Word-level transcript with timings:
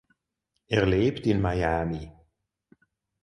Er 0.65 0.87
lebt 0.87 1.27
in 1.27 1.39
Miami. 1.43 2.11